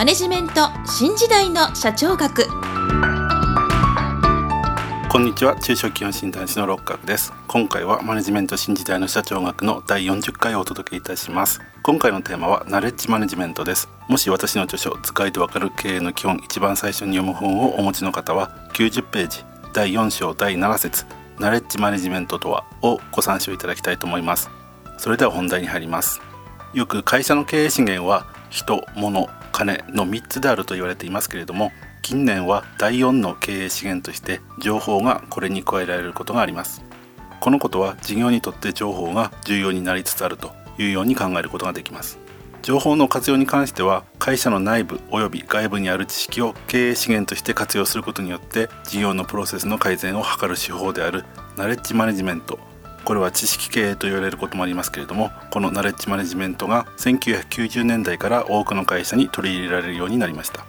[0.00, 2.46] マネジメント新時代の社長学。
[5.10, 5.54] こんにちは。
[5.60, 7.34] 中小企業診断士の六角です。
[7.46, 11.60] 今回はマネジメント新時代の社長学の第40回をお届けいたします。
[11.82, 13.90] 今回のテーマはナレッジマネジメントです。
[14.08, 21.04] もし私の著書使いでわかる経営の基本一番最初に読む本をお持ちの方は90ページ第4章第7節
[21.38, 24.48] ナレッジマネジメントとはをご参照いただきたいと思います。
[24.96, 26.22] それでは本題に入ります。
[26.72, 29.28] よく会社の経営資源は人物
[29.60, 36.82] 金の3つであると言われていますけれども近年は第4の経営資源として情報がこれに加えられることがあります。
[37.40, 42.18] このことは事業にとって情報が重要になりつつあるというように考えることができます。
[42.62, 51.24] 情報の活用に関しては会社の内部及び外部にある知識を経営資源として活用することによって事業のプロセスの改善を図る手法である
[51.58, 52.58] ナレッジマネジメント
[53.04, 60.64] これは知識経営と言われることもありますけれどもこのナレッジマネジメントが1990年代から多くの会社に取り入れられるようになりました。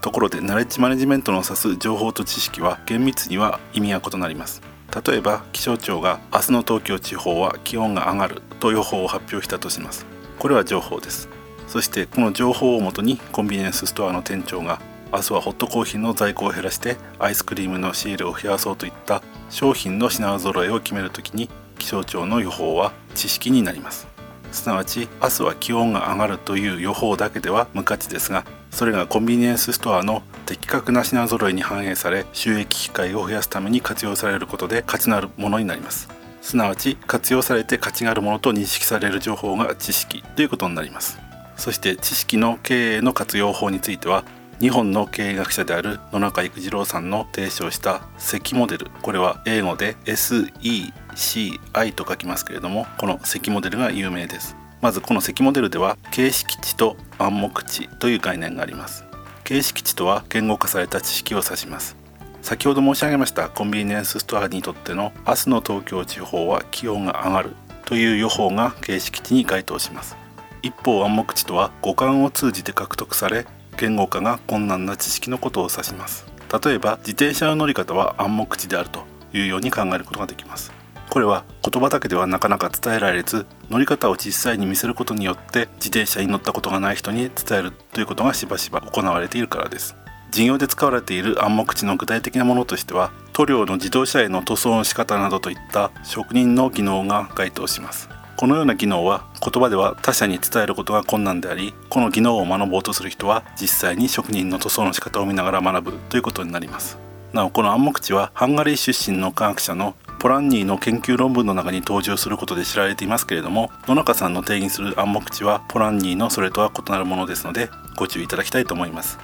[0.00, 4.62] ところでナレッジマネジメントの指す情報と知識は厳密には意味が異なります。
[5.06, 10.06] 例えば気象庁が明日の東京地方は気温が上がると予報を発表したとします。
[10.38, 11.28] これは情報です。
[11.66, 14.80] そしてこの情報をもとにコンビニエンスストアの店長が
[15.12, 24.08] 明日はホットコーヒーの在庫を減らしてアイスクリームの仕入れを増やそうといった商品の品揃えを決めるときに気象庁の予報は知識になります。
[24.52, 36.08] すなわち明日は気温が上がるという予報だけでは無価値ですがそれがコンビニエンスストアの的確な品揃えに反映され収益機会を増やすために活用されることで価値のあるものになります。
[36.40, 41.18] すなわち活用されて価値があるものと認識される情報が知識ということになります。
[41.56, 44.24] そして知識の経営の活用法については
[44.60, 48.90] 日本の経営学者である野中育次郎さんの提唱した積モデル。
[49.02, 54.56] これは英語で SECI と書きますけれどもこの積モデルが有名です。
[54.80, 59.04] まずこの積モデルでは形式値と暗黙値という概念があります。
[59.44, 61.96] 形式値とは言語化された知識を指します。
[62.42, 67.50] 先ほど申し上げましたコンビニエンスストアにとっての明日の東京地方は気温が上がる
[67.84, 70.16] という予報が形式値に該当します。
[70.62, 73.46] 一方暗黙値とは五感を通じて獲得され
[73.78, 76.26] 言語化が困難な知識のことを指します。
[76.64, 80.72] 例えば自転車の乗り方は暗黙値であるというように考えることができます。
[81.10, 89.96] これは言葉だけではなかなか伝えられず乗り方を実際に見せることによって自転車に乗ったことがない人に伝えるということがしばしば行われているからです。
[90.30, 98.10] 事業で使われている暗黙値の具体的なものとしては塗料の自動車への塗装の仕方などといった職人の技能が該当します。
[98.38, 106.98] このような技能は言葉では他者に伝えることが困難でありこの技能を学ぼうとする人は実際に職人の塗装の仕方を見ながら学ぶということになります。
[107.32, 119.18] なおこの暗黙値はハンガリー出身の科学者のポランニーの研究論文の中に登場することで知られていますけれども野中さんの定義する暗黙値はポランニーのそれとは異なるものですのでご注意いただきたいと思います。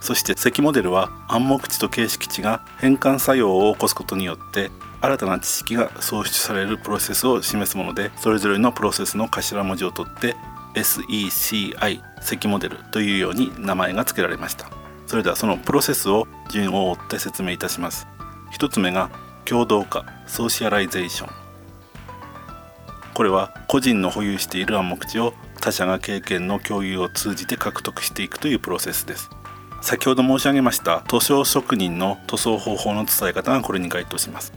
[0.00, 4.70] そして積モデルは暗黙値と形式値が変換作用を起こすことによって
[5.04, 10.34] 新たな知識が創出されるプロセスを示すものでそれぞれのプロセスの頭文字を取って
[10.74, 14.70] SECI 積モデルというように名前が付けられました。
[15.06, 18.08] それではそのプロセスを順を追って説明いたします。
[18.50, 19.10] 一つ目が
[19.44, 21.30] 共同化 socialization。
[23.12, 29.28] これは個人の保有している暗黙知を他者が経験の共有を通じて獲得していくというプロセスです。
[29.82, 34.54] 先ほど申し上げました塗装職人の塗装方法の伝え方がこれに該当します。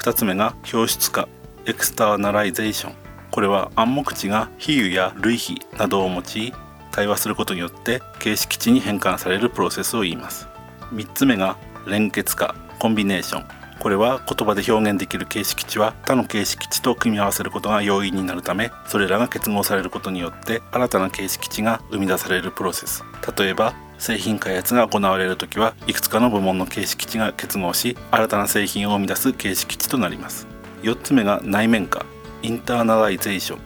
[0.00, 1.28] 2つ目が表出化
[1.66, 2.94] externalization。
[3.30, 6.54] これは暗黙知が比喩や類比などを用い
[6.90, 10.48] 対話することによって形式知に変換されるプロセスを言います。
[10.94, 13.59] 3つ目が連結化 combination。
[13.80, 23.02] これは言葉で表現できる形式知は他の形式知と組み合わせることが容易になるためそれらが結合されることによって新たな形式知が生み出されるプロセス。
[23.36, 30.46] 例えば製品開発が行われる時はいくつかの部門の形式知が結合し新たな製品を生み出す形式知となります。
[30.82, 32.04] 4つ目が内面化。
[32.42, 33.60] internalization。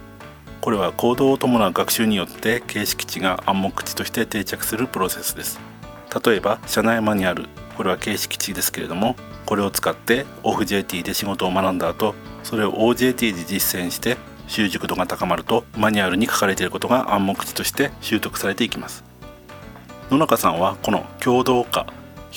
[0.61, 5.59] これは行動を伴う学習によって形式知が暗黙知として定着するプロセスです。
[6.25, 7.47] 例えば社内マニュアル。
[7.77, 19.03] これは形式知ですけれどもこれを使って Off-JT で仕事を学んだ後それを OJT で実践して習熟度が高まるとマニュアルに書かれていることが暗黙知として習得されていきます。
[20.11, 21.87] 野中さんはこの共同化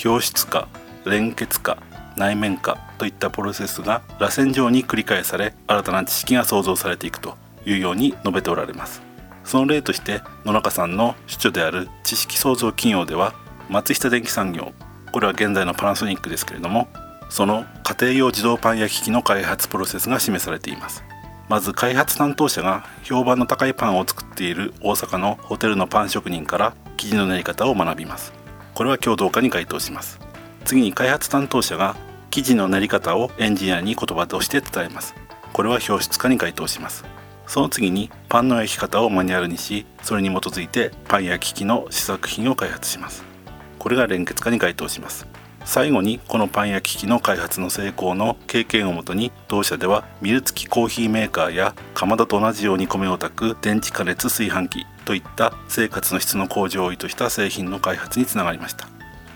[0.03, 0.67] 表出化
[1.05, 1.77] 連結化
[2.17, 7.35] 内面化といったプロセスが螺旋状に繰り返され新たな知識が創造されていくと
[7.65, 9.01] いうように述べておられます。
[9.43, 13.33] その例として野中さんの主張である知識創造企業では
[13.69, 14.73] 松下電器産業
[15.11, 16.87] これは現在のパナソニックですけれども
[17.29, 21.03] その家庭用自動パン焼き機の開発プロセスが示されています。
[21.47, 28.33] まず開発担当者が評判の高いパンを作っている大阪のホテルのパン職人から生地の練り方を学びます。
[28.75, 30.19] これは共同化に該当します。
[30.63, 31.95] 次に開発担当者が
[32.29, 35.15] 生地の練り方をエンジニアに言葉として伝えます。
[35.53, 37.03] これは表出化に該当します。
[37.47, 43.28] その次にパンの焼き方をマニュアルにしそれに基づいてパン焼き機の試作品を開発します。
[43.79, 45.25] これが連結化に該当します。
[45.65, 58.87] 最後にこのパン焼き機の開発の成功の経験をもとに同社ではミル付きコーヒーメーカーや釜田と同じように米を炊く電池加熱炊飯器といった生活の質の向上を意図した製品の開発につながりました。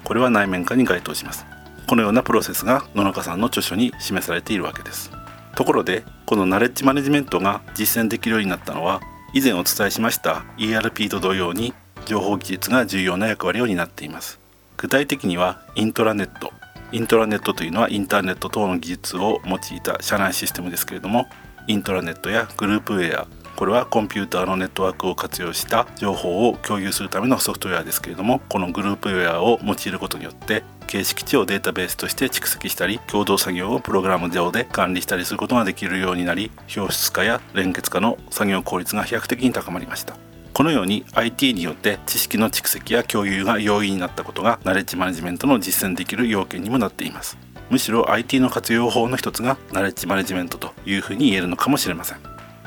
[0.04, 1.46] これは内面化に該当します。
[1.88, 5.12] このようなプロセスが野中さんの著書に示されているわけです。
[5.56, 9.02] ところでこのナレッジマネジメントが実践できるようになったのは
[9.34, 11.74] 以前お伝えしました ERP と同様に
[12.06, 14.40] 情報技術が重要な役割を担っています。
[14.78, 16.52] 具体的にはイントラネット。
[16.92, 21.28] イントラネットというのはインターネット等の技術を用いた社内システムですけれども
[21.68, 23.28] イントラネットやグループウェア。
[23.56, 40.33] これはコンピューターのネットワークを活用した情報を共有するためのソフトウェアですけれどもこのグループウェアを用いることによって形式値をデータベースとして蓄積したり共同作業をプログラム上で管理したりすることができるようになり表出化や連結化の作業効率が飛躍的に高まりました。
[40.54, 47.38] このように IT によって知識の蓄積や共有が容易になったことがナレッジマネジメントの実践できる要件にもなっています。
[47.70, 52.20] むしろ IT の活用法の一つがナレッジマネジメントというふうに言えるのかもしれません。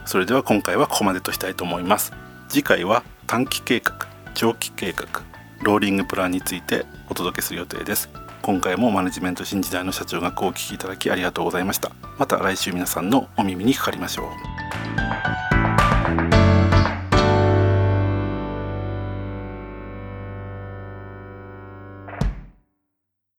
[0.05, 2.13] それでは今回はここまでとしたいと思います。
[2.49, 5.23] 次回は短期計画長期計画
[5.63, 8.09] ローリングプランについてお届けする予定です。
[8.43, 11.93] 今回もマネジメント新時代の社長学をお聞きいただきありがとうございました。
[12.19, 14.56] また来週皆さんのお耳にかかりましょう。